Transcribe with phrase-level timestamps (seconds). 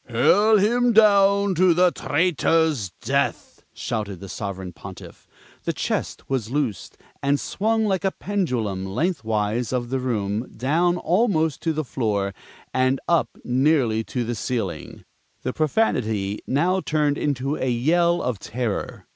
[0.09, 5.27] "Hurl him down to the traitor's death!" shouted the Sovereign Pontiff.
[5.63, 11.61] The chest was loosed, and swung like a pendulum lengthwise of the room, down almost
[11.61, 12.33] to the floor
[12.73, 15.05] and up nearly to the ceiling.
[15.43, 19.05] The profanity now turned into a yell of terror.